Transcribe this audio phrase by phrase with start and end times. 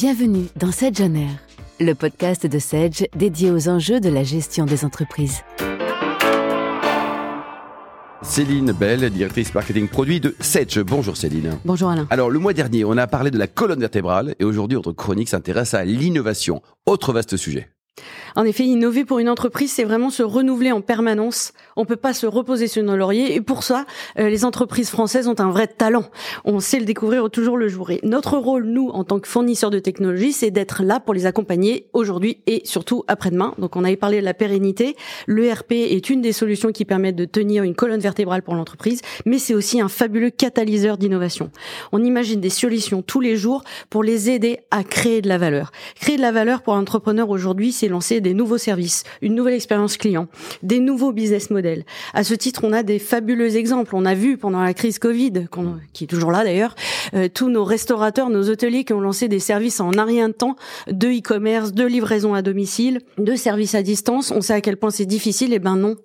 [0.00, 1.40] Bienvenue dans Sedge On Air,
[1.80, 5.42] le podcast de Sedge dédié aux enjeux de la gestion des entreprises.
[8.22, 10.78] Céline Bell, directrice marketing produit de Sedge.
[10.78, 11.58] Bonjour Céline.
[11.64, 12.06] Bonjour Alain.
[12.10, 15.28] Alors le mois dernier, on a parlé de la colonne vertébrale et aujourd'hui, notre chronique
[15.28, 16.62] s'intéresse à l'innovation.
[16.86, 17.68] Autre vaste sujet.
[18.36, 21.52] En effet, innover pour une entreprise, c'est vraiment se renouveler en permanence.
[21.76, 23.34] On peut pas se reposer sur nos lauriers.
[23.34, 23.84] Et pour ça,
[24.18, 26.04] euh, les entreprises françaises ont un vrai talent.
[26.44, 27.90] On sait le découvrir toujours le jour.
[27.90, 31.26] Et notre rôle, nous, en tant que fournisseurs de technologie, c'est d'être là pour les
[31.26, 33.54] accompagner aujourd'hui et surtout après-demain.
[33.58, 34.96] Donc, on avait parlé de la pérennité.
[35.26, 39.38] L'ERP est une des solutions qui permettent de tenir une colonne vertébrale pour l'entreprise, mais
[39.38, 41.50] c'est aussi un fabuleux catalyseur d'innovation.
[41.92, 45.72] On imagine des solutions tous les jours pour les aider à créer de la valeur.
[46.00, 49.96] Créer de la valeur pour l'entrepreneur aujourd'hui, c'est lancer des nouveaux services, une nouvelle expérience
[49.96, 50.28] client,
[50.62, 51.84] des nouveaux business models.
[52.14, 53.94] À ce titre, on a des fabuleux exemples.
[53.94, 55.46] On a vu pendant la crise Covid,
[55.92, 56.74] qui est toujours là d'ailleurs,
[57.14, 60.34] euh, tous nos restaurateurs, nos hôteliers qui ont lancé des services en un rien de
[60.34, 60.56] temps
[60.90, 64.30] de e-commerce, de livraison à domicile, de services à distance.
[64.30, 65.52] On sait à quel point c'est difficile.
[65.52, 65.96] Et eh ben non,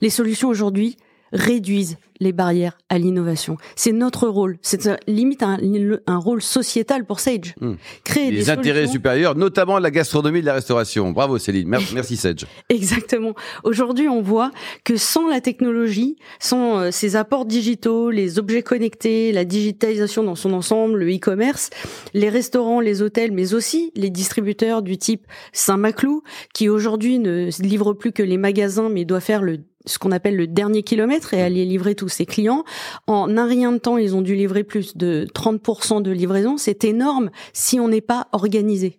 [0.00, 0.96] les solutions aujourd'hui
[1.32, 3.56] réduisent les barrières à l'innovation.
[3.74, 4.56] C'est notre rôle.
[4.62, 5.58] C'est limite un,
[6.06, 7.54] un, rôle sociétal pour Sage.
[7.60, 7.74] Hmm.
[8.04, 11.10] Créer les intérêts supérieurs, notamment la gastronomie de la restauration.
[11.10, 11.68] Bravo Céline.
[11.68, 12.46] Merci, Sage.
[12.68, 13.34] Exactement.
[13.64, 14.50] Aujourd'hui, on voit
[14.84, 20.36] que sans la technologie, sans euh, ces apports digitaux, les objets connectés, la digitalisation dans
[20.36, 21.70] son ensemble, le e-commerce,
[22.14, 26.22] les restaurants, les hôtels, mais aussi les distributeurs du type Saint-Maclou,
[26.54, 30.36] qui aujourd'hui ne livrent plus que les magasins, mais doit faire le ce qu'on appelle
[30.36, 32.64] le dernier kilomètre et aller livrer tous ses clients.
[33.06, 36.56] En un rien de temps, ils ont dû livrer plus de 30% de livraison.
[36.56, 38.98] C'est énorme si on n'est pas organisé.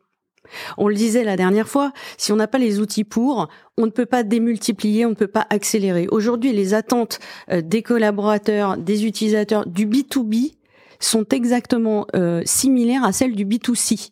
[0.77, 3.91] On le disait la dernière fois, si on n'a pas les outils pour, on ne
[3.91, 6.07] peut pas démultiplier, on ne peut pas accélérer.
[6.11, 10.53] Aujourd'hui, les attentes euh, des collaborateurs, des utilisateurs du B2B
[10.99, 14.11] sont exactement euh, similaires à celles du B2C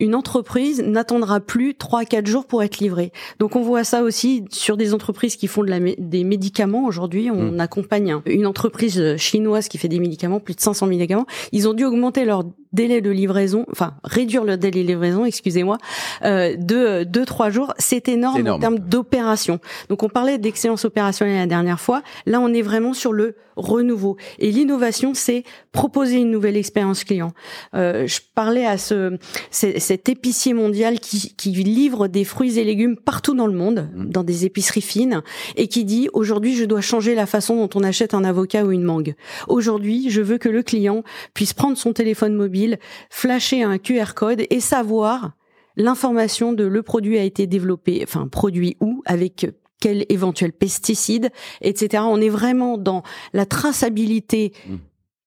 [0.00, 3.12] une entreprise n'attendra plus 3-4 jours pour être livrée.
[3.38, 6.86] Donc on voit ça aussi sur des entreprises qui font de la, des médicaments.
[6.86, 7.60] Aujourd'hui, on mmh.
[7.60, 11.26] accompagne une entreprise chinoise qui fait des médicaments, plus de 500 médicaments.
[11.52, 12.44] Ils ont dû augmenter leur
[12.76, 15.78] délai de livraison, enfin réduire le délai de livraison, excusez-moi,
[16.22, 17.74] euh, de 2-3 jours.
[17.78, 19.58] C'est énorme, énorme, en termes d'opération.
[19.88, 22.02] Donc on parlait d'excellence opérationnelle la dernière fois.
[22.26, 24.16] Là, on est vraiment sur le renouveau.
[24.38, 25.42] Et l'innovation, c'est
[25.72, 27.32] proposer une nouvelle expérience client.
[27.74, 29.16] Euh, je parlais à ce
[29.50, 34.04] cet épicier mondial qui, qui livre des fruits et légumes partout dans le monde, mmh.
[34.10, 35.22] dans des épiceries fines,
[35.56, 38.72] et qui dit aujourd'hui je dois changer la façon dont on achète un avocat ou
[38.72, 39.14] une mangue.
[39.48, 42.65] Aujourd'hui, je veux que le client puisse prendre son téléphone mobile,
[43.10, 45.32] flasher un QR code et savoir
[45.76, 49.46] l'information de le produit a été développé, enfin produit où, avec
[49.80, 52.02] quel éventuel pesticide, etc.
[52.06, 54.74] On est vraiment dans la traçabilité mmh.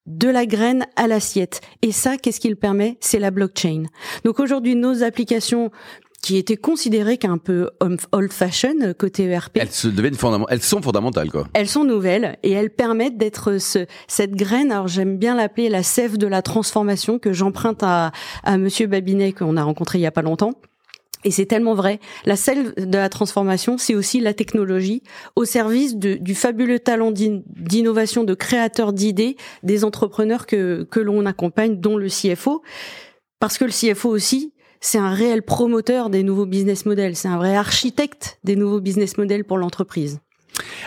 [0.08, 1.62] de la graine à l'assiette.
[1.82, 2.98] Et ça, qu'est-ce qu'il permet?
[3.00, 3.84] C'est la blockchain.
[4.26, 5.72] Donc aujourd'hui, nos applications
[6.22, 7.70] qui étaient considérées qu'un peu
[8.12, 9.58] old fashion côté ERP.
[9.58, 10.18] Elles se deviennent
[10.50, 11.48] elles sont fondamentales quoi.
[11.54, 14.72] Elles sont nouvelles et elles permettent d'être ce, cette graine.
[14.72, 18.12] Alors j'aime bien l'appeler la sève de la transformation que j'emprunte à,
[18.44, 20.54] à Monsieur Babinet qu'on a rencontré il y a pas longtemps
[21.26, 22.00] et c'est tellement vrai.
[22.26, 25.04] La selle de la transformation, c'est aussi la technologie
[25.36, 31.26] au service de, du fabuleux talent d'innovation, de créateurs d'idées des entrepreneurs que, que l'on
[31.26, 32.62] accompagne, dont le CFO.
[33.40, 37.16] Parce que le CFO aussi, c'est un réel promoteur des nouveaux business models.
[37.16, 40.20] C'est un vrai architecte des nouveaux business models pour l'entreprise.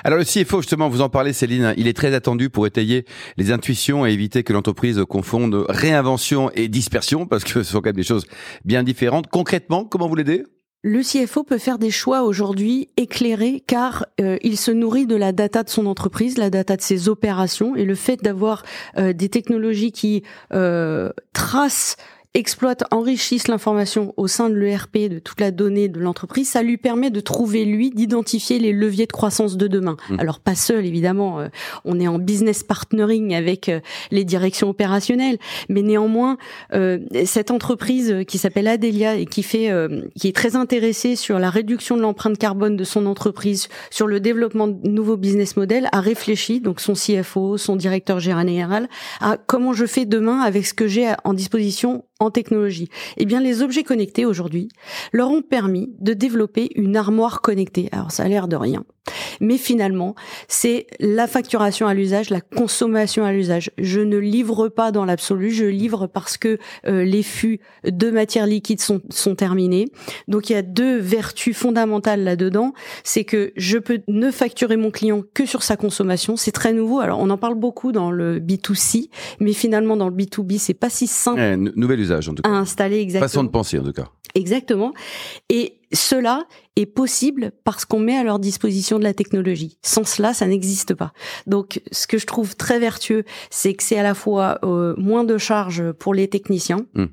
[0.04, 3.04] Alors le CFO, justement, vous en parlez Céline, il est très attendu pour étayer
[3.36, 7.88] les intuitions et éviter que l'entreprise confonde réinvention et dispersion, parce que ce sont quand
[7.88, 8.26] même des choses
[8.64, 9.28] bien différentes.
[9.28, 10.44] Concrètement, comment vous l'aidez?
[10.84, 15.31] Le CFO peut faire des choix aujourd'hui éclairés car euh, il se nourrit de la
[15.31, 18.64] data de son entreprise, la data de ses opérations et le fait d'avoir
[18.98, 21.97] euh, des technologies qui euh, tracent
[22.34, 26.78] exploitent, enrichissent l'information au sein de l'ERP, de toute la donnée de l'entreprise, ça lui
[26.78, 29.97] permet de trouver, lui, d'identifier les leviers de croissance de demain.
[30.09, 30.19] Mmh.
[30.19, 31.48] Alors pas seul, évidemment, euh,
[31.84, 33.81] on est en business partnering avec euh,
[34.11, 35.37] les directions opérationnelles,
[35.69, 36.38] mais néanmoins,
[36.73, 39.70] euh, cette entreprise qui s'appelle Adelia et qui fait,
[40.19, 44.20] qui est très intéressée sur la réduction de l'empreinte carbone de son entreprise, sur le
[44.20, 48.88] développement de nouveaux business models, a réfléchi, donc son CFO, son directeur général,
[49.20, 53.40] à comment je fais demain avec ce que j'ai en disposition en technologie Eh bien,
[53.40, 54.69] les objets connectés aujourd'hui
[55.12, 57.88] leur ont permis de développer une armoire connectée.
[57.92, 58.84] Alors, ça a l'air de rien.
[59.40, 60.14] Mais finalement,
[60.49, 63.70] c'est la facturation à l'usage, la consommation à l'usage.
[63.78, 68.46] Je ne livre pas dans l'absolu, je livre parce que euh, les fûts de matière
[68.46, 69.87] liquide sont, sont terminés.
[70.28, 72.72] Donc il y a deux vertus fondamentales là-dedans.
[73.02, 76.37] C'est que je peux ne facturer mon client que sur sa consommation.
[76.37, 77.00] C'est très nouveau.
[77.00, 79.08] Alors on en parle beaucoup dans le B2C,
[79.40, 81.40] mais finalement dans le B2B, c'est pas si simple.
[81.40, 82.50] Eh, nouvel usage en tout cas.
[82.50, 83.28] À installer exactement.
[83.28, 84.08] Façon de penser en tout cas.
[84.34, 84.93] Exactement.
[85.50, 86.44] Et cela
[86.77, 89.79] est possible parce qu'on met à leur disposition de la technologie.
[89.83, 91.12] Sans cela, ça n'existe pas.
[91.47, 95.25] Donc, ce que je trouve très vertueux, c'est que c'est à la fois euh, moins
[95.25, 96.87] de charges pour les techniciens.
[96.94, 97.06] Hmm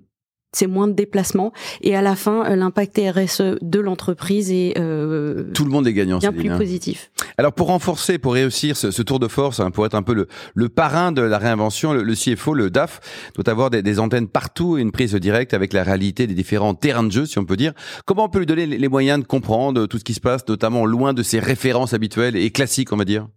[0.51, 5.51] c'est moins de déplacements et à la fin euh, l'impact RSE de l'entreprise est euh,
[5.53, 7.11] tout le monde est gagnant bien plus positif.
[7.37, 10.13] Alors pour renforcer, pour réussir ce, ce tour de force, hein, pour être un peu
[10.13, 12.99] le, le parrain de la réinvention, le, le, CFO, le DAF
[13.35, 16.73] doit avoir des, des, antennes partout et une prise directe avec la réalité des différents
[16.73, 17.73] terrains de jeu, si on peut dire.
[18.05, 20.85] Comment on peut lui donner les moyens de comprendre tout ce qui se passe, notamment
[20.85, 23.27] loin de ses références habituelles et classiques, on va dire?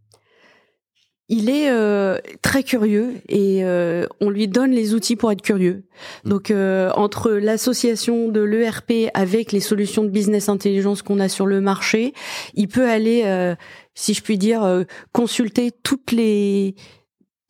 [1.29, 5.85] Il est euh, très curieux et euh, on lui donne les outils pour être curieux.
[6.25, 6.29] Mmh.
[6.29, 11.47] Donc euh, entre l'association de l'ERP avec les solutions de business intelligence qu'on a sur
[11.47, 12.13] le marché,
[12.55, 13.55] il peut aller,
[13.95, 16.75] si je puis dire, consulter toutes les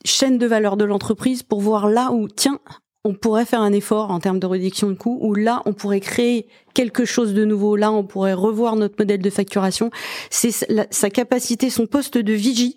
[0.05, 2.61] chaînes de valeur de l'entreprise pour voir là où tiens
[3.05, 6.01] on pourrait faire un effort en termes de réduction de coûts, ou là, on pourrait
[6.01, 9.91] créer quelque chose de nouveau, là, on pourrait revoir notre modèle de facturation.
[10.31, 10.53] C'est
[10.91, 12.77] sa capacité, son poste de vigie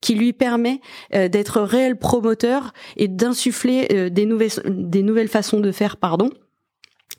[0.00, 0.80] qui lui permet
[1.14, 6.30] euh, d'être réel promoteur et d'insuffler euh, des nouvelles des nouvelles façons de faire pardon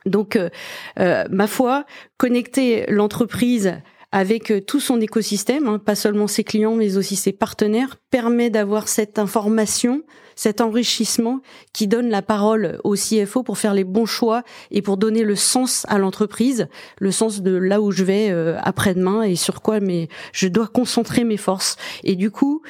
[0.06, 1.86] donc euh, ma foi
[2.18, 3.82] connecter l'entreprise
[4.12, 8.88] avec tout son écosystème, hein, pas seulement ses clients mais aussi ses partenaires, permet d'avoir
[8.88, 10.04] cette information,
[10.36, 11.42] cet enrichissement
[11.74, 15.36] qui donne la parole au CFO pour faire les bons choix et pour donner le
[15.36, 16.68] sens à l'entreprise,
[17.00, 20.68] le sens de là où je vais euh, après-demain et sur quoi mais je dois
[20.68, 21.78] concentrer mes forces.
[22.04, 22.62] Et du coup,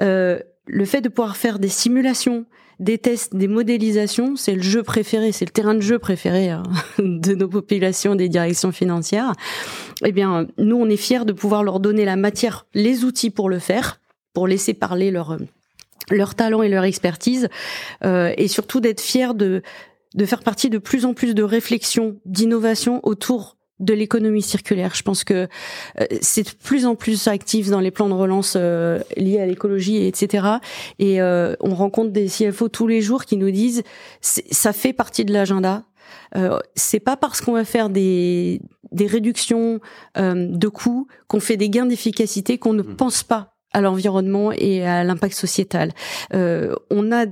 [0.00, 2.46] euh, le fait de pouvoir faire des simulations,
[2.80, 6.62] des tests, des modélisations, c'est le jeu préféré, c'est le terrain de jeu préféré hein,
[6.98, 9.32] de nos populations, des directions financières.
[10.04, 13.48] Eh bien, nous, on est fiers de pouvoir leur donner la matière, les outils pour
[13.48, 14.00] le faire,
[14.32, 15.38] pour laisser parler leur
[16.10, 17.48] leur talent et leur expertise,
[18.04, 19.62] euh, et surtout d'être fiers de
[20.14, 24.92] de faire partie de plus en plus de réflexions, d'innovation autour de l'économie circulaire.
[24.94, 25.48] Je pense que
[26.00, 29.46] euh, c'est de plus en plus actif dans les plans de relance euh, liés à
[29.46, 30.46] l'écologie, etc.
[30.98, 33.82] Et euh, on rencontre des CFO tous les jours qui nous disent
[34.20, 35.84] ça fait partie de l'agenda.
[36.36, 38.60] Euh, c'est pas parce qu'on va faire des,
[38.92, 39.80] des réductions
[40.16, 42.96] de coûts qu'on fait des gains d'efficacité qu'on ne mmh.
[42.96, 45.92] pense pas à l'environnement et à l'impact sociétal.
[46.32, 47.26] on a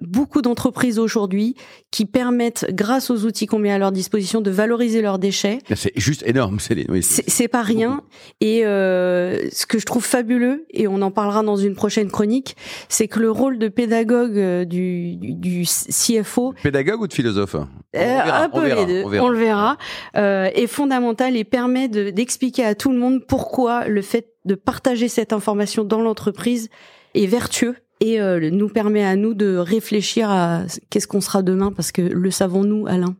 [0.00, 1.54] beaucoup d'entreprises aujourd'hui
[1.90, 5.58] qui permettent, grâce aux outils qu'on met à leur disposition, de valoriser leurs déchets.
[5.74, 6.58] C'est juste énorme.
[6.88, 8.02] Oui, c'est pas rien.
[8.40, 12.56] Et euh, ce que je trouve fabuleux, et on en parlera dans une prochaine chronique,
[12.88, 16.54] c'est que le rôle de pédagogue euh, du, du, CFO...
[16.62, 17.56] Pédagogue ou de philosophe?
[17.96, 19.78] Euh, Un peu les deux, on, le verra,
[20.16, 25.08] euh, est fondamental et permet d'expliquer à tout le monde pourquoi le fait de partager
[25.08, 26.68] cette information dans l'entreprise
[27.14, 31.72] est vertueux et euh, nous permet à nous de réfléchir à qu'est-ce qu'on sera demain
[31.72, 33.16] parce que le savons-nous, Alain.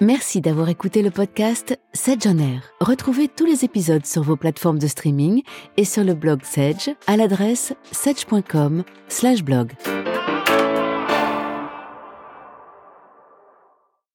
[0.00, 2.62] Merci d'avoir écouté le podcast Sedge on Air.
[2.80, 5.42] Retrouvez tous les épisodes sur vos plateformes de streaming
[5.76, 9.70] et sur le blog Sedge à l'adresse sedge.com/blog.